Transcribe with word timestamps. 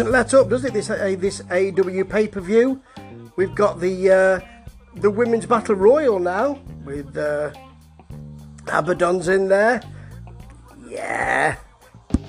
doesn't 0.00 0.12
let 0.12 0.32
up, 0.32 0.48
does 0.48 0.64
it? 0.64 0.72
This 0.72 0.88
uh, 0.88 1.14
this 1.18 1.42
AEW 1.42 2.08
pay 2.08 2.26
per 2.26 2.40
view. 2.40 2.80
We've 3.36 3.54
got 3.54 3.80
the 3.80 4.10
uh, 4.10 4.40
the 4.94 5.10
women's 5.10 5.44
battle 5.44 5.74
royal 5.74 6.18
now 6.18 6.58
with 6.86 7.14
uh, 7.18 7.52
Abaddon's 8.72 9.28
in 9.28 9.48
there. 9.48 9.82
Yeah, 10.88 11.56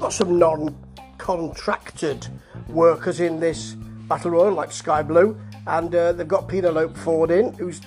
got 0.01 0.11
some 0.11 0.37
non-contracted 0.37 2.27
workers 2.67 3.21
in 3.21 3.39
this 3.39 3.75
battle 4.09 4.31
royal 4.31 4.51
like 4.51 4.73
Skye 4.73 5.03
Blue, 5.03 5.39
and 5.65 5.95
uh, 5.95 6.11
they've 6.11 6.27
got 6.27 6.49
Penelope 6.49 6.99
Ford 6.99 7.31
in, 7.31 7.53
who's 7.53 7.79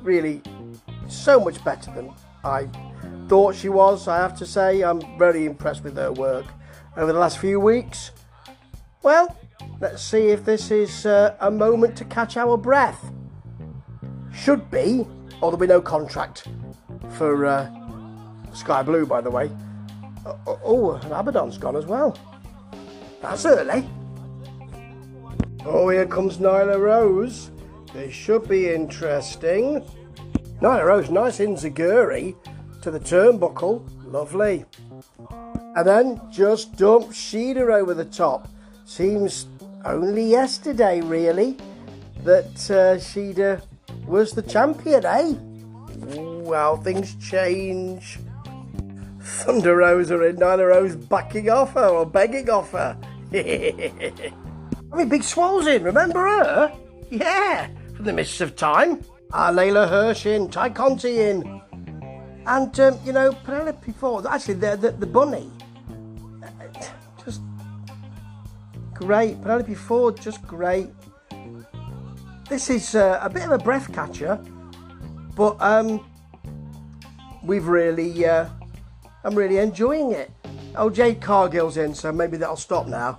really 0.00 0.40
so 1.08 1.38
much 1.38 1.62
better 1.62 1.92
than 1.92 2.10
I 2.42 2.70
thought 3.28 3.54
she 3.54 3.68
was. 3.68 4.08
I 4.08 4.16
have 4.16 4.34
to 4.38 4.46
say, 4.46 4.80
I'm 4.82 5.02
very 5.18 5.44
impressed 5.44 5.84
with 5.84 5.96
her 5.96 6.10
work 6.10 6.46
over 6.96 7.12
the 7.12 7.18
last 7.18 7.36
few 7.36 7.60
weeks. 7.60 8.12
Well, 9.02 9.34
let's 9.80 10.02
see 10.02 10.28
if 10.28 10.44
this 10.44 10.70
is 10.70 11.06
uh, 11.06 11.34
a 11.40 11.50
moment 11.50 11.96
to 11.96 12.04
catch 12.04 12.36
our 12.36 12.58
breath. 12.58 13.10
Should 14.32 14.70
be, 14.70 15.06
or 15.40 15.50
there'll 15.50 15.56
be 15.56 15.66
no 15.66 15.80
contract 15.80 16.46
for 17.16 17.46
uh, 17.46 17.70
Skye 18.52 18.82
Blue, 18.82 19.06
by 19.06 19.22
the 19.22 19.30
way. 19.30 19.50
Oh, 20.26 20.60
oh, 20.64 20.92
and 20.92 21.12
Abaddon's 21.12 21.56
gone 21.56 21.76
as 21.76 21.86
well. 21.86 22.18
That's 23.22 23.46
early. 23.46 23.88
Oh, 25.64 25.88
here 25.88 26.06
comes 26.06 26.36
Nyla 26.36 26.78
Rose. 26.78 27.50
This 27.94 28.12
should 28.12 28.48
be 28.48 28.68
interesting. 28.68 29.82
Nyla 30.60 30.84
Rose, 30.84 31.10
nice 31.10 31.38
enzuigiri 31.38 32.36
to 32.82 32.90
the 32.90 33.00
turnbuckle. 33.00 33.82
Lovely. 34.04 34.66
And 35.74 35.86
then 35.86 36.20
just 36.30 36.76
dump 36.76 37.08
Shida 37.08 37.70
over 37.72 37.94
the 37.94 38.04
top. 38.04 38.48
Seems 38.90 39.46
only 39.84 40.24
yesterday, 40.24 41.00
really, 41.00 41.56
that 42.24 42.68
uh, 42.72 43.64
was 44.04 44.32
the 44.32 44.42
champion, 44.42 45.06
eh? 45.06 45.34
Well, 46.42 46.76
things 46.76 47.14
change. 47.14 48.18
Thunder 49.20 49.76
Rosa 49.76 50.20
and 50.20 50.40
Nyla 50.40 50.70
Rose 50.70 50.96
backing 50.96 51.50
off 51.50 51.74
her 51.74 51.86
or 51.86 52.04
begging 52.04 52.50
off 52.50 52.72
her. 52.72 52.98
I 53.32 54.96
mean, 54.96 55.08
Big 55.08 55.22
Swole's 55.22 55.68
in, 55.68 55.84
remember 55.84 56.26
her? 56.26 56.76
Yeah, 57.10 57.68
from 57.94 58.06
the 58.06 58.12
mists 58.12 58.40
of 58.40 58.56
time. 58.56 59.04
Ah, 59.32 59.52
Leyla 59.52 59.88
Hirsch 59.88 60.26
in, 60.26 60.50
Tay 60.50 60.70
Conti 60.70 61.20
in. 61.20 61.62
And, 62.44 62.80
um, 62.80 62.98
you 63.04 63.12
know, 63.12 63.30
Penelope 63.44 63.92
Ford, 63.92 64.26
actually, 64.26 64.54
the, 64.54 64.76
the, 64.76 64.90
the 64.90 65.06
bunny. 65.06 65.48
Just 67.24 67.40
great. 69.00 69.40
Penelope 69.40 69.74
Ford, 69.74 70.20
just 70.20 70.46
great. 70.46 70.90
This 72.50 72.68
is 72.68 72.94
uh, 72.94 73.18
a 73.22 73.30
bit 73.30 73.44
of 73.44 73.52
a 73.52 73.58
breath 73.58 73.92
catcher, 73.92 74.38
but 75.34 75.56
um, 75.60 76.04
we've 77.42 77.66
really, 77.66 78.26
uh, 78.26 78.48
I'm 79.24 79.34
really 79.34 79.58
enjoying 79.58 80.12
it. 80.12 80.30
Oh, 80.76 80.90
Jade 80.90 81.20
Cargill's 81.20 81.78
in, 81.78 81.94
so 81.94 82.12
maybe 82.12 82.36
that'll 82.36 82.56
stop 82.56 82.86
now. 82.86 83.18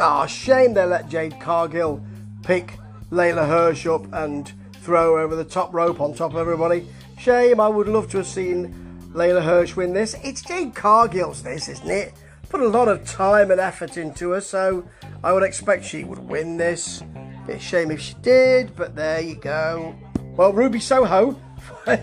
Ah, 0.00 0.22
oh, 0.22 0.26
shame 0.26 0.72
they 0.74 0.86
let 0.86 1.08
Jade 1.08 1.38
Cargill 1.38 2.02
pick 2.42 2.78
Leyla 3.10 3.46
Hirsch 3.46 3.86
up 3.86 4.10
and 4.12 4.50
throw 4.76 5.22
over 5.22 5.36
the 5.36 5.44
top 5.44 5.74
rope 5.74 6.00
on 6.00 6.14
top 6.14 6.32
of 6.32 6.38
everybody. 6.38 6.88
Shame, 7.18 7.60
I 7.60 7.68
would 7.68 7.88
love 7.88 8.08
to 8.10 8.18
have 8.18 8.26
seen 8.26 8.74
Leyla 9.12 9.42
Hirsch 9.42 9.76
win 9.76 9.92
this. 9.92 10.14
It's 10.22 10.40
Jade 10.40 10.74
Cargill's 10.74 11.42
this, 11.42 11.68
isn't 11.68 11.90
it? 11.90 12.14
Put 12.48 12.62
a 12.62 12.68
lot 12.68 12.88
of 12.88 13.04
time 13.04 13.50
and 13.50 13.60
effort 13.60 13.98
into 13.98 14.30
her, 14.30 14.40
so 14.40 14.88
I 15.22 15.32
would 15.32 15.42
expect 15.42 15.84
she 15.84 16.04
would 16.04 16.18
win 16.18 16.56
this. 16.56 17.02
Be 17.46 17.54
a 17.54 17.58
shame 17.58 17.90
if 17.90 18.00
she 18.00 18.14
did, 18.22 18.76
but 18.76 18.94
there 18.94 19.20
you 19.20 19.36
go. 19.36 19.94
Well, 20.36 20.52
Ruby 20.52 20.80
Soho. 20.80 21.40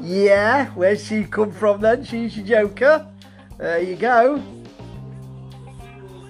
yeah, 0.00 0.66
where's 0.70 1.04
she 1.04 1.24
come 1.24 1.52
from 1.52 1.80
then? 1.80 2.04
She's 2.04 2.36
your 2.36 2.46
joker. 2.46 3.06
There 3.58 3.80
you 3.80 3.96
go. 3.96 4.42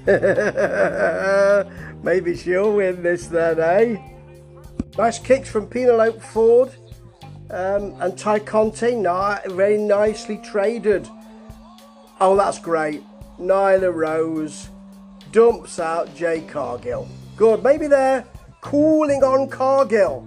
Maybe 2.03 2.37
she'll 2.37 2.75
win 2.75 3.03
this 3.03 3.29
then, 3.29 3.61
eh? 3.61 3.97
Nice 4.99 5.19
kicks 5.19 5.49
from 5.49 5.69
Penelope 5.69 6.19
Ford 6.21 6.75
um, 7.51 7.95
and 8.01 8.19
Tay 8.19 8.41
Conti. 8.41 8.95
Nah, 8.97 9.39
very 9.47 9.79
nicely 9.79 10.39
traded. 10.39 11.09
Oh, 12.21 12.37
that's 12.37 12.59
great. 12.59 13.03
Nyla 13.43 13.93
Rose 13.93 14.71
dumps 15.33 15.79
out 15.79 16.15
Jade 16.15 16.49
Cargill. 16.49 17.09
Good. 17.37 17.63
Maybe 17.65 17.89
they're 17.89 18.25
cooling 18.61 19.25
on 19.25 19.49
Cargill. 19.49 20.27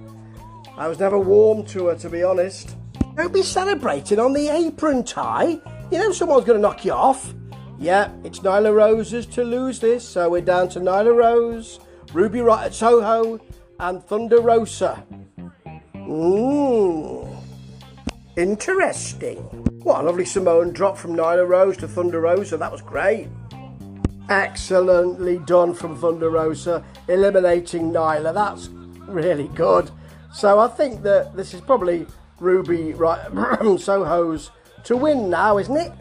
I 0.77 0.87
was 0.89 0.99
never 0.99 1.17
warm 1.17 1.65
to 1.67 1.87
her, 1.87 1.95
to 1.95 2.09
be 2.09 2.23
honest. 2.23 2.75
Don't 3.15 3.33
be 3.33 3.43
celebrating 3.43 4.19
on 4.19 4.33
the 4.33 4.49
apron, 4.49 5.03
tie. 5.03 5.59
You 5.89 5.99
know 5.99 6.11
someone's 6.11 6.43
going 6.45 6.57
to 6.57 6.61
knock 6.61 6.83
you 6.83 6.91
off. 6.91 7.33
Yeah, 7.79 8.11
it's 8.25 8.39
Nyla 8.39 8.75
Rose's 8.75 9.25
to 9.27 9.43
lose 9.43 9.79
this, 9.79 10.07
so 10.07 10.29
we're 10.29 10.41
down 10.41 10.67
to 10.69 10.79
Nyla 10.79 11.15
Rose, 11.15 11.79
Ruby 12.11 12.39
Riott 12.39 12.73
Soho, 12.73 13.39
and 13.79 14.03
Thunder 14.03 14.41
Rosa. 14.41 15.03
Mmm. 15.95 17.43
Interesting. 18.35 19.64
What 19.85 19.99
a 19.99 20.03
lovely 20.03 20.25
Samoan 20.25 20.71
drop 20.71 20.97
from 20.97 21.15
Nyla 21.15 21.47
Rose 21.47 21.77
to 21.77 21.87
Thunder 21.87 22.19
Rosa. 22.19 22.57
That 22.57 22.71
was 22.71 22.81
great. 22.81 23.27
Excellently 24.29 25.37
done 25.37 25.75
from 25.75 25.95
Thunder 25.95 26.31
Rosa, 26.31 26.83
eliminating 27.07 27.91
Nyla. 27.91 28.33
That's 28.33 28.69
really 29.07 29.47
good. 29.49 29.91
So 30.33 30.57
I 30.57 30.69
think 30.69 31.03
that 31.03 31.37
this 31.37 31.53
is 31.53 31.61
probably 31.61 32.07
Ruby 32.39 32.93
Riott 32.93 33.79
Soho's 33.79 34.49
to 34.85 34.97
win 34.97 35.29
now, 35.29 35.59
isn't 35.59 35.77
it? 35.77 35.91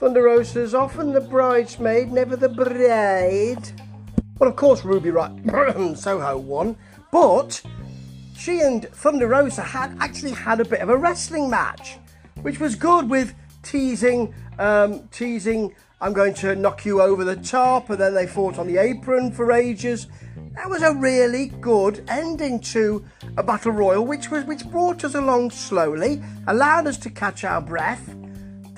Thunder 0.00 0.24
Rosa's 0.24 0.74
often 0.74 1.12
the 1.12 1.20
bridesmaid, 1.20 2.10
never 2.10 2.34
the 2.34 2.48
bride. 2.48 3.80
Well, 4.40 4.50
of 4.50 4.56
course, 4.56 4.84
Ruby 4.84 5.10
Riott 5.10 5.96
Soho 5.96 6.36
won, 6.36 6.76
but 7.12 7.62
she 8.36 8.58
and 8.58 8.88
Thunder 8.88 9.28
Rosa 9.28 9.62
had 9.62 9.96
actually 10.00 10.32
had 10.32 10.58
a 10.58 10.64
bit 10.64 10.80
of 10.80 10.88
a 10.88 10.96
wrestling 10.96 11.48
match, 11.48 11.98
which 12.42 12.60
was 12.60 12.74
good 12.74 13.08
with 13.08 13.34
teasing, 13.62 14.34
um, 14.58 15.08
teasing. 15.08 15.74
I'm 16.00 16.12
going 16.12 16.34
to 16.34 16.54
knock 16.54 16.84
you 16.84 17.02
over 17.02 17.24
the 17.24 17.36
top, 17.36 17.90
and 17.90 17.98
then 17.98 18.14
they 18.14 18.26
fought 18.26 18.58
on 18.58 18.66
the 18.66 18.78
apron 18.78 19.32
for 19.32 19.52
ages. 19.52 20.06
That 20.54 20.70
was 20.70 20.82
a 20.82 20.94
really 20.94 21.48
good 21.60 22.04
ending 22.08 22.60
to 22.60 23.04
a 23.36 23.42
battle 23.42 23.72
royal, 23.72 24.04
which 24.04 24.30
was 24.30 24.44
which 24.44 24.64
brought 24.68 25.04
us 25.04 25.14
along 25.14 25.50
slowly, 25.50 26.22
allowed 26.46 26.86
us 26.86 26.96
to 26.98 27.10
catch 27.10 27.44
our 27.44 27.60
breath 27.60 28.14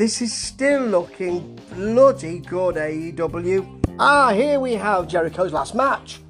this 0.01 0.23
is 0.23 0.33
still 0.33 0.87
looking 0.87 1.61
bloody 1.75 2.39
good, 2.39 2.77
AEW. 2.77 3.99
Ah, 3.99 4.33
here 4.33 4.59
we 4.59 4.73
have 4.73 5.07
Jericho's 5.07 5.53
last 5.53 5.75
match. 5.75 6.23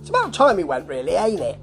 It's 0.00 0.08
about 0.08 0.34
time 0.34 0.58
he 0.58 0.64
went, 0.64 0.88
really, 0.88 1.12
ain't 1.12 1.38
it? 1.38 1.56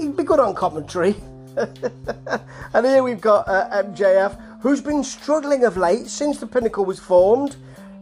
He'd 0.00 0.16
be 0.16 0.24
good 0.24 0.40
on 0.40 0.56
commentary. 0.56 1.14
and 2.74 2.86
here 2.86 3.02
we've 3.02 3.20
got 3.20 3.48
uh, 3.48 3.82
MJF, 3.82 4.60
who's 4.60 4.80
been 4.80 5.02
struggling 5.02 5.64
of 5.64 5.76
late 5.76 6.06
since 6.06 6.38
the 6.38 6.46
Pinnacle 6.46 6.84
was 6.84 6.98
formed. 6.98 7.56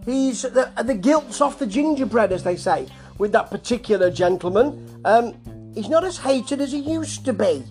He's 0.04 0.42
the, 0.42 0.70
the 0.84 0.94
gilt's 0.94 1.40
off 1.40 1.58
the 1.58 1.66
gingerbread, 1.66 2.32
as 2.32 2.44
they 2.44 2.56
say, 2.56 2.86
with 3.18 3.32
that 3.32 3.50
particular 3.50 4.10
gentleman. 4.10 5.00
Um, 5.04 5.34
he's 5.74 5.88
not 5.88 6.04
as 6.04 6.18
hated 6.18 6.60
as 6.60 6.72
he 6.72 6.78
used 6.78 7.24
to 7.24 7.32
be. 7.32 7.64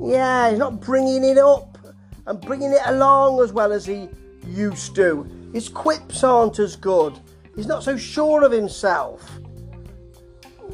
Yeah, 0.00 0.50
he's 0.50 0.58
not 0.58 0.80
bringing 0.80 1.24
it 1.24 1.38
up 1.38 1.78
and 2.26 2.40
bringing 2.40 2.72
it 2.72 2.82
along 2.86 3.42
as 3.42 3.52
well 3.52 3.72
as 3.72 3.84
he 3.84 4.08
used 4.46 4.94
to. 4.94 5.28
His 5.52 5.68
quips 5.68 6.22
aren't 6.24 6.58
as 6.58 6.76
good. 6.76 7.18
He's 7.56 7.66
not 7.66 7.82
so 7.82 7.96
sure 7.96 8.44
of 8.44 8.52
himself. 8.52 9.38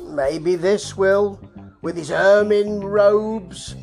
Maybe 0.02 0.54
this 0.54 0.96
will, 0.96 1.40
with 1.82 1.96
his 1.96 2.10
ermine 2.10 2.80
robes 2.80 3.74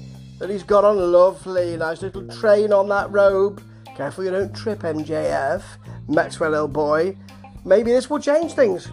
that 0.44 0.52
he's 0.52 0.64
got 0.64 0.86
on, 0.86 0.98
a 0.98 1.00
lovely, 1.00 1.76
nice 1.78 2.02
little 2.02 2.28
train 2.28 2.72
on 2.72 2.90
that 2.90 3.12
robe. 3.12 3.64
Careful 3.96 4.24
you 4.24 4.32
don't 4.32 4.56
trip, 4.56 4.80
MJF, 4.80 5.64
Maxwell 6.08 6.56
old 6.56 6.74
boy. 6.74 7.18
Maybe 7.66 7.92
this 7.92 8.10
will 8.10 8.20
change 8.20 8.54
things. 8.54 8.92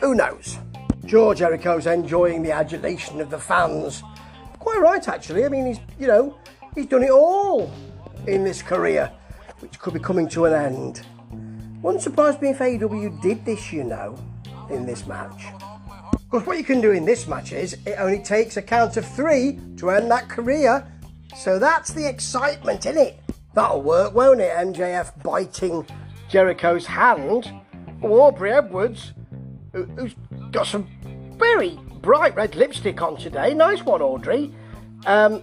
Who 0.00 0.14
knows? 0.14 0.58
George 1.04 1.38
Jericho's 1.38 1.86
enjoying 1.86 2.42
the 2.42 2.52
adulation 2.52 3.20
of 3.20 3.30
the 3.30 3.38
fans. 3.38 4.02
Quite 4.58 4.80
right, 4.80 5.06
actually. 5.08 5.44
I 5.44 5.48
mean, 5.48 5.66
he's, 5.66 5.80
you 5.98 6.06
know, 6.06 6.38
He's 6.76 6.84
done 6.84 7.04
it 7.04 7.10
all 7.10 7.72
in 8.26 8.44
this 8.44 8.60
career, 8.60 9.10
which 9.60 9.80
could 9.80 9.94
be 9.94 9.98
coming 9.98 10.28
to 10.28 10.44
an 10.44 10.52
end. 10.52 11.06
Wouldn't 11.80 12.02
surprise 12.02 12.38
me 12.38 12.50
if 12.50 12.58
AEW 12.58 13.22
did 13.22 13.46
this, 13.46 13.72
you 13.72 13.82
know, 13.82 14.18
in 14.68 14.84
this 14.84 15.06
match. 15.06 15.46
Because 16.36 16.48
what 16.48 16.58
you 16.58 16.64
can 16.64 16.82
do 16.82 16.90
in 16.90 17.06
this 17.06 17.26
match 17.26 17.52
is 17.52 17.78
it 17.86 17.94
only 17.98 18.22
takes 18.22 18.58
a 18.58 18.62
count 18.62 18.98
of 18.98 19.06
three 19.06 19.58
to 19.78 19.88
end 19.88 20.10
that 20.10 20.28
career. 20.28 20.86
So 21.34 21.58
that's 21.58 21.94
the 21.94 22.06
excitement 22.06 22.84
in 22.84 22.98
it. 22.98 23.18
That'll 23.54 23.80
work, 23.80 24.14
won't 24.14 24.42
it? 24.42 24.52
MJF 24.54 25.22
biting 25.22 25.86
Jericho's 26.28 26.84
hand. 26.84 27.50
Aubrey 28.02 28.52
Edwards, 28.52 29.14
who, 29.72 29.84
who's 29.84 30.14
got 30.50 30.66
some 30.66 30.86
very 31.38 31.78
bright 32.02 32.36
red 32.36 32.54
lipstick 32.54 33.00
on 33.00 33.16
today. 33.16 33.54
Nice 33.54 33.82
one, 33.82 34.02
Audrey. 34.02 34.54
Um, 35.06 35.42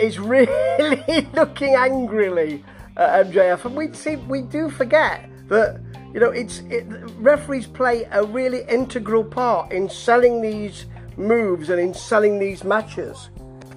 is 0.00 0.18
really 0.18 1.28
looking 1.34 1.76
angrily 1.76 2.64
at 2.96 3.26
MJF, 3.26 3.64
and 3.64 3.76
we 3.76 3.92
we 4.26 4.42
do 4.42 4.70
forget 4.70 5.30
that 5.46 5.80
you 6.12 6.20
know 6.20 6.30
it's 6.30 6.60
it, 6.70 6.84
referees 7.18 7.66
play 7.66 8.06
a 8.10 8.24
really 8.24 8.64
integral 8.68 9.24
part 9.24 9.72
in 9.72 9.88
selling 9.88 10.40
these 10.40 10.86
moves 11.16 11.70
and 11.70 11.80
in 11.80 11.94
selling 11.94 12.38
these 12.38 12.64
matches. 12.64 13.30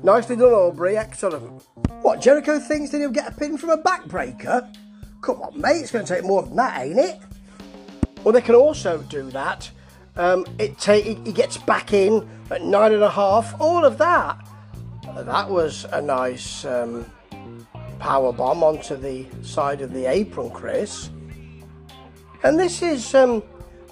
Nicely 0.03 0.35
done, 0.35 0.53
Aubrey. 0.53 0.97
Excellent. 0.97 1.63
What 2.01 2.21
Jericho 2.21 2.59
thinks 2.59 2.91
that 2.91 2.99
he'll 2.99 3.09
get 3.09 3.33
a 3.33 3.35
pin 3.35 3.57
from 3.57 3.71
a 3.71 3.77
backbreaker? 3.77 4.71
Come 5.21 5.41
on, 5.41 5.59
mate. 5.59 5.77
It's 5.77 5.91
going 5.91 6.05
to 6.05 6.13
take 6.13 6.23
more 6.23 6.43
than 6.43 6.55
that, 6.57 6.79
ain't 6.79 6.99
it? 6.99 7.19
Well, 8.23 8.31
they 8.31 8.41
can 8.41 8.55
also 8.55 8.99
do 9.03 9.31
that. 9.31 9.69
Um, 10.15 10.45
it 10.59 10.77
ta- 10.77 11.01
he 11.01 11.15
gets 11.15 11.57
back 11.57 11.93
in 11.93 12.27
at 12.51 12.63
nine 12.63 12.93
and 12.93 13.03
a 13.03 13.09
half. 13.09 13.59
All 13.59 13.83
of 13.83 13.97
that. 13.97 14.47
That 15.15 15.49
was 15.49 15.85
a 15.91 16.01
nice 16.01 16.65
um, 16.65 17.05
power 17.99 18.31
bomb 18.31 18.63
onto 18.63 18.95
the 18.95 19.25
side 19.41 19.81
of 19.81 19.93
the 19.93 20.05
apron, 20.05 20.51
Chris. 20.51 21.09
And 22.45 22.59
this 22.59 22.83
is 22.83 23.15
um, 23.15 23.41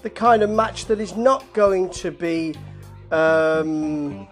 the 0.03 0.11
kind 0.11 0.43
of 0.43 0.49
match 0.51 0.85
that 0.85 0.99
is 0.99 1.17
not 1.17 1.51
going 1.53 1.89
to 1.89 2.11
be 2.11 2.53
um, 3.09 4.27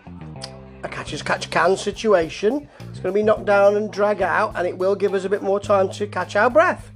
a 0.84 0.88
catch 0.88 1.12
as 1.14 1.24
catch 1.24 1.50
can 1.50 1.76
situation. 1.76 2.70
It's 2.82 3.00
going 3.00 3.16
to 3.16 3.20
be 3.20 3.24
knocked 3.24 3.46
down 3.46 3.78
and 3.78 3.92
drag 3.92 4.22
out, 4.22 4.56
and 4.56 4.68
it 4.68 4.78
will 4.78 4.94
give 4.94 5.16
us 5.16 5.26
a 5.26 5.30
bit 5.30 5.42
more 5.42 5.60
time 5.60 5.90
to 5.94 6.06
catch 6.06 6.36
our 6.36 6.52
breath. 6.52 6.92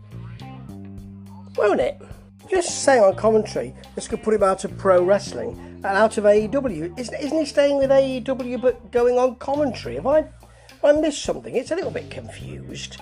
Won't 1.57 1.79
it? 1.79 1.99
Just 2.47 2.83
saying 2.83 3.03
on 3.03 3.15
commentary, 3.15 3.73
this 3.95 4.07
could 4.07 4.21
put 4.21 4.35
him 4.35 4.43
out 4.43 4.63
of 4.63 4.77
pro 4.77 5.03
wrestling 5.03 5.57
and 5.77 5.85
out 5.97 6.19
of 6.19 6.25
AEW. 6.25 6.95
Isn't, 6.99 7.19
isn't 7.19 7.39
he 7.39 7.45
staying 7.45 7.79
with 7.79 7.89
AEW 7.89 8.61
but 8.61 8.91
going 8.91 9.17
on 9.17 9.33
commentary? 9.37 9.95
Have 9.95 10.05
I, 10.05 10.21
have 10.21 10.83
I 10.83 10.91
missed 10.91 11.23
something? 11.23 11.55
It's 11.55 11.71
a 11.71 11.75
little 11.75 11.89
bit 11.89 12.11
confused. 12.11 13.01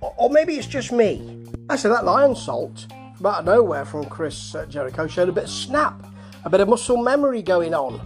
Or, 0.00 0.14
or 0.16 0.30
maybe 0.30 0.54
it's 0.54 0.68
just 0.68 0.92
me. 0.92 1.44
I 1.68 1.74
said 1.74 1.90
that 1.90 2.04
Lionsault, 2.04 2.88
from 2.88 3.03
out 3.24 3.40
of 3.40 3.44
nowhere 3.44 3.84
from 3.84 4.04
Chris 4.06 4.54
uh, 4.54 4.66
Jericho, 4.66 5.06
showed 5.06 5.28
a 5.28 5.32
bit 5.32 5.44
of 5.44 5.50
snap, 5.50 6.06
a 6.44 6.50
bit 6.50 6.60
of 6.60 6.68
muscle 6.68 6.96
memory 6.96 7.42
going 7.42 7.74
on. 7.74 8.00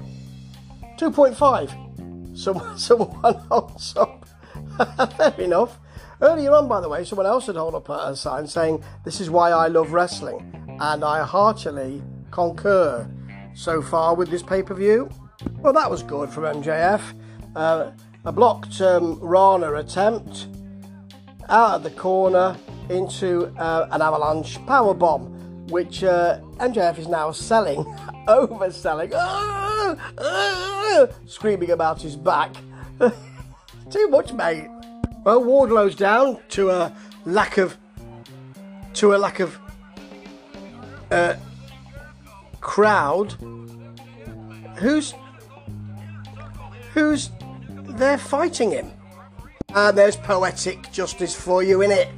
2.5. 0.98 2.36
Some, 2.36 2.60
someone 2.78 3.34
holds 3.50 3.96
up. 3.96 4.26
Fair 5.16 5.34
enough. 5.40 5.78
Earlier 6.20 6.52
on, 6.52 6.68
by 6.68 6.80
the 6.80 6.88
way, 6.88 7.04
someone 7.04 7.26
else 7.26 7.46
had 7.46 7.54
held 7.54 7.74
up 7.74 7.88
a 7.88 8.14
sign 8.16 8.46
saying, 8.46 8.82
This 9.04 9.20
is 9.20 9.30
why 9.30 9.50
I 9.50 9.68
love 9.68 9.92
wrestling 9.92 10.76
and 10.80 11.04
I 11.04 11.24
heartily 11.24 12.02
concur 12.30 13.08
so 13.54 13.82
far 13.82 14.14
with 14.14 14.28
this 14.28 14.42
pay 14.42 14.62
per 14.62 14.74
view. 14.74 15.08
Well, 15.58 15.72
that 15.72 15.90
was 15.90 16.02
good 16.02 16.30
from 16.30 16.44
MJF. 16.44 17.02
Uh, 17.54 17.92
a 18.24 18.32
blocked 18.32 18.80
um, 18.80 19.18
Rana 19.20 19.74
attempt 19.74 20.48
out 21.48 21.76
of 21.76 21.82
the 21.82 21.90
corner 21.90 22.56
into 22.90 23.46
uh, 23.58 23.88
an 23.90 24.02
avalanche 24.02 24.64
power 24.66 24.94
bomb, 24.94 25.66
which 25.68 26.04
uh, 26.04 26.40
MJF 26.58 26.98
is 26.98 27.08
now 27.08 27.30
selling, 27.30 27.84
overselling, 28.28 29.12
ah, 29.14 29.96
ah, 30.18 31.06
screaming 31.26 31.70
about 31.70 32.00
his 32.00 32.16
back. 32.16 32.54
Too 33.90 34.08
much, 34.08 34.32
mate. 34.32 34.68
Well, 35.24 35.42
Wardlow's 35.44 35.94
down 35.94 36.38
to 36.50 36.70
a 36.70 36.94
lack 37.24 37.58
of 37.58 37.76
to 38.94 39.14
a 39.14 39.18
lack 39.18 39.40
of 39.40 39.58
uh, 41.10 41.34
crowd 42.60 43.32
who's 44.76 45.14
who's 46.94 47.30
there 47.98 48.18
fighting 48.18 48.70
him. 48.70 48.90
And 49.74 49.96
there's 49.96 50.16
poetic 50.16 50.90
justice 50.92 51.34
for 51.34 51.62
you 51.62 51.82
in 51.82 51.90
it. 51.90 52.08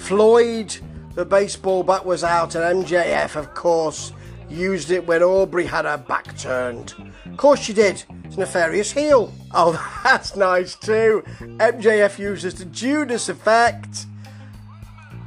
Floyd, 0.00 0.76
the 1.14 1.24
baseball 1.24 1.84
bat 1.84 2.04
was 2.04 2.24
out, 2.24 2.56
and 2.56 2.84
MJF, 2.84 3.36
of 3.36 3.54
course, 3.54 4.12
used 4.48 4.90
it 4.90 5.06
when 5.06 5.22
Aubrey 5.22 5.66
had 5.66 5.84
her 5.84 5.98
back 5.98 6.36
turned. 6.36 6.94
Of 7.26 7.36
course 7.36 7.60
she 7.60 7.72
did. 7.72 8.02
It's 8.24 8.36
nefarious 8.36 8.90
heel. 8.90 9.32
Oh, 9.52 9.72
that's 10.04 10.36
nice 10.36 10.76
too. 10.76 11.24
MJF 11.40 12.20
uses 12.20 12.54
the 12.54 12.64
Judas 12.66 13.28
effect. 13.28 14.06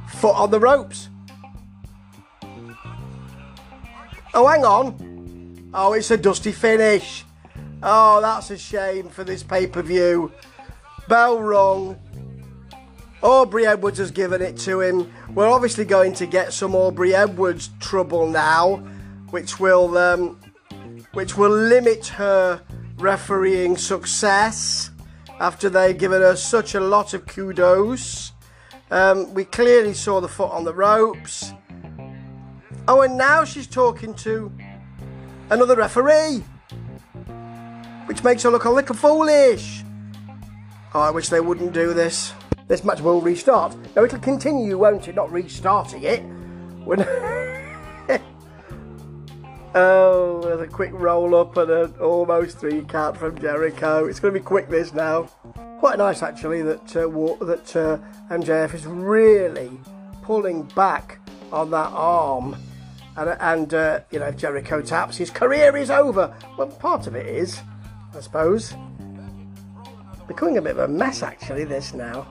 Foot 0.08 0.34
on 0.34 0.50
the 0.50 0.58
ropes. 0.58 1.10
Oh, 4.32 4.46
hang 4.46 4.64
on. 4.64 5.70
Oh, 5.74 5.92
it's 5.92 6.10
a 6.10 6.16
dusty 6.16 6.52
finish. 6.52 7.24
Oh, 7.82 8.22
that's 8.22 8.50
a 8.50 8.56
shame 8.56 9.10
for 9.10 9.24
this 9.24 9.42
pay 9.42 9.66
per 9.66 9.82
view. 9.82 10.32
Bell 11.06 11.38
rung. 11.38 11.98
Aubrey 13.24 13.66
Edwards 13.66 13.96
has 13.98 14.10
given 14.10 14.42
it 14.42 14.58
to 14.58 14.82
him. 14.82 15.10
We're 15.34 15.48
obviously 15.48 15.86
going 15.86 16.12
to 16.14 16.26
get 16.26 16.52
some 16.52 16.74
Aubrey 16.74 17.14
Edwards 17.14 17.70
trouble 17.80 18.28
now, 18.28 18.76
which 19.30 19.58
will 19.58 19.96
um, 19.96 20.38
which 21.14 21.34
will 21.34 21.50
limit 21.50 22.06
her 22.08 22.60
refereeing 22.98 23.78
success 23.78 24.90
after 25.40 25.70
they've 25.70 25.96
given 25.96 26.20
her 26.20 26.36
such 26.36 26.74
a 26.74 26.80
lot 26.80 27.14
of 27.14 27.24
kudos. 27.26 28.32
Um, 28.90 29.32
we 29.32 29.46
clearly 29.46 29.94
saw 29.94 30.20
the 30.20 30.28
foot 30.28 30.50
on 30.50 30.64
the 30.64 30.74
ropes. 30.74 31.54
Oh, 32.86 33.00
and 33.00 33.16
now 33.16 33.44
she's 33.44 33.66
talking 33.66 34.12
to 34.16 34.52
another 35.48 35.76
referee, 35.76 36.44
which 38.04 38.22
makes 38.22 38.42
her 38.42 38.50
look 38.50 38.66
a 38.66 38.70
little 38.70 38.94
foolish. 38.94 39.82
Oh, 40.92 41.00
I 41.00 41.10
wish 41.10 41.30
they 41.30 41.40
wouldn't 41.40 41.72
do 41.72 41.94
this. 41.94 42.34
This 42.66 42.84
match 42.84 43.00
will 43.00 43.20
restart. 43.20 43.76
No, 43.94 44.04
it'll 44.04 44.18
continue, 44.18 44.78
won't 44.78 45.08
it? 45.08 45.14
Not 45.14 45.30
restarting 45.30 46.02
it. 46.02 46.20
When 46.84 47.00
oh, 49.74 50.40
there's 50.42 50.60
a 50.60 50.66
quick 50.66 50.92
roll 50.92 51.34
up 51.34 51.56
and 51.56 51.70
an 51.70 51.94
almost 52.00 52.58
three 52.58 52.82
count 52.82 53.16
from 53.16 53.38
Jericho. 53.38 54.06
It's 54.06 54.20
going 54.20 54.34
to 54.34 54.40
be 54.40 54.44
quick 54.44 54.68
this 54.68 54.92
now. 54.94 55.24
Quite 55.78 55.98
nice 55.98 56.22
actually 56.22 56.62
that 56.62 56.96
uh, 56.96 57.08
that 57.44 57.76
uh, 57.76 57.98
MJF 58.30 58.74
is 58.74 58.86
really 58.86 59.70
pulling 60.22 60.62
back 60.62 61.18
on 61.52 61.70
that 61.70 61.90
arm 61.92 62.56
and, 63.16 63.36
and 63.40 63.74
uh, 63.74 64.00
you 64.10 64.18
know, 64.18 64.26
if 64.26 64.36
Jericho 64.36 64.80
taps, 64.80 65.16
his 65.16 65.30
career 65.30 65.76
is 65.76 65.90
over. 65.90 66.34
Well, 66.58 66.68
part 66.68 67.06
of 67.06 67.14
it 67.14 67.26
is, 67.26 67.60
I 68.14 68.20
suppose. 68.20 68.74
Becoming 70.26 70.58
a 70.58 70.62
bit 70.62 70.72
of 70.72 70.78
a 70.78 70.88
mess, 70.88 71.22
actually, 71.22 71.64
this 71.64 71.94
now. 71.94 72.26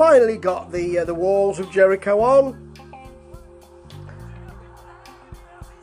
Finally 0.00 0.38
got 0.38 0.72
the 0.72 1.00
uh, 1.00 1.04
the 1.04 1.14
walls 1.14 1.60
of 1.60 1.70
Jericho 1.70 2.20
on. 2.22 2.74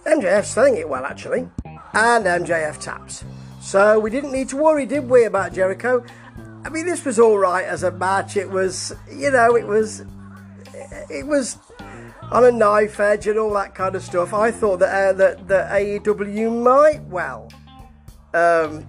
MJF 0.07 0.43
selling 0.43 0.75
it 0.75 0.89
well, 0.89 1.05
actually. 1.05 1.47
And 1.93 2.25
MJF 2.25 2.79
taps. 2.79 3.24
So 3.62 4.00
we 4.00 4.09
didn't 4.09 4.31
need 4.31 4.50
to 4.50 4.57
worry, 4.57 4.88
did 4.88 5.07
we, 5.07 5.25
about 5.25 5.53
Jericho? 5.53 6.03
I 6.65 6.69
mean, 6.69 6.88
this 6.88 7.05
was 7.05 7.19
all 7.19 7.38
right 7.38 7.63
as 7.63 7.83
a 7.83 7.91
match. 7.91 8.38
It 8.38 8.50
was, 8.50 8.91
you 9.07 9.29
know, 9.29 9.55
it 9.55 9.67
was, 9.67 10.03
it 11.12 11.27
was 11.27 11.59
on 12.31 12.43
a 12.43 12.51
knife 12.51 13.00
edge 13.00 13.27
and 13.27 13.38
all 13.38 13.53
that 13.53 13.75
kind 13.75 13.95
of 13.95 14.01
stuff. 14.01 14.33
I 14.33 14.50
thought 14.50 14.79
that 14.79 15.09
uh, 15.09 15.13
that, 15.13 15.47
that 15.47 15.71
AEW 15.79 16.63
might 16.63 17.03
well 17.03 17.51
um, 18.33 18.88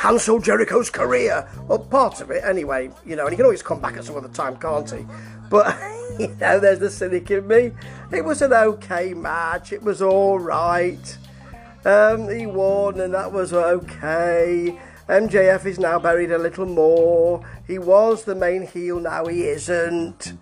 cancel 0.00 0.40
Jericho's 0.40 0.88
career. 0.88 1.46
Well, 1.68 1.78
part 1.78 2.22
of 2.22 2.30
it 2.30 2.42
anyway, 2.42 2.90
you 3.04 3.16
know, 3.16 3.24
and 3.24 3.32
he 3.32 3.36
can 3.36 3.44
always 3.44 3.62
come 3.62 3.80
back 3.80 3.98
at 3.98 4.04
some 4.04 4.16
other 4.16 4.28
time, 4.28 4.56
can't 4.56 4.90
he? 4.90 5.04
But 5.50 5.76
you 6.18 6.28
know, 6.40 6.58
there's 6.58 6.78
the 6.78 6.88
cynic 6.88 7.30
in 7.30 7.46
me. 7.46 7.72
It 8.10 8.24
was 8.24 8.40
an 8.40 8.54
okay 8.54 9.12
match. 9.12 9.74
It 9.74 9.82
was 9.82 10.00
all 10.00 10.38
right. 10.38 11.18
Um, 11.84 12.30
he 12.30 12.46
won, 12.46 12.98
and 12.98 13.12
that 13.12 13.30
was 13.30 13.52
okay. 13.52 14.78
MJF 15.06 15.66
is 15.66 15.78
now 15.78 15.98
buried 15.98 16.32
a 16.32 16.38
little 16.38 16.66
more. 16.66 17.46
He 17.66 17.78
was 17.78 18.24
the 18.24 18.34
main 18.34 18.66
heel, 18.66 19.00
now 19.00 19.26
he 19.26 19.48
isn't. 19.48 20.32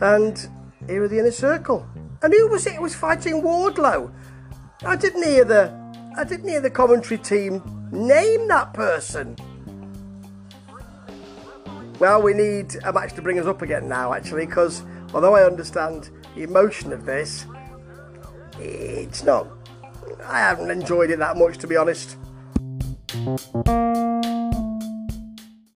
And 0.00 0.48
here 0.86 1.02
at 1.02 1.10
the 1.10 1.18
inner 1.18 1.32
circle. 1.32 1.88
And 2.22 2.32
who 2.32 2.46
was 2.46 2.66
it 2.68 2.74
who 2.74 2.82
was 2.82 2.94
fighting 2.94 3.42
Wardlow? 3.42 4.12
I 4.84 4.94
didn't 4.94 5.24
hear 5.24 5.44
the 5.44 5.72
I 6.16 6.22
didn't 6.22 6.48
hear 6.48 6.60
the 6.60 6.70
commentary 6.70 7.18
team 7.18 7.79
name 7.92 8.48
that 8.48 8.72
person. 8.74 9.36
Well, 11.98 12.22
we 12.22 12.32
need 12.32 12.76
a 12.84 12.92
match 12.92 13.12
to 13.14 13.22
bring 13.22 13.38
us 13.38 13.46
up 13.46 13.62
again 13.62 13.88
now, 13.88 14.14
actually, 14.14 14.46
because 14.46 14.82
although 15.12 15.34
I 15.34 15.44
understand 15.44 16.10
the 16.34 16.44
emotion 16.44 16.92
of 16.92 17.04
this, 17.04 17.46
it's 18.58 19.22
not. 19.22 19.46
I 20.24 20.38
haven't 20.38 20.70
enjoyed 20.70 21.10
it 21.10 21.18
that 21.18 21.36
much, 21.36 21.58
to 21.58 21.66
be 21.66 21.76
honest. 21.76 22.16